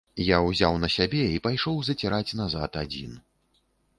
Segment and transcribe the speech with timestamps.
[0.27, 3.11] Я ўзяў на сябе і пайшоў заціраць назад адзін.